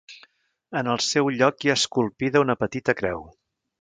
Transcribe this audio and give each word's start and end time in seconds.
En 0.79 0.87
el 0.93 1.03
seu 1.07 1.29
lloc 1.41 1.61
hi 1.67 1.71
ha 1.73 1.75
esculpida 1.81 2.43
una 2.47 2.57
petita 2.63 2.97
creu. 3.03 3.23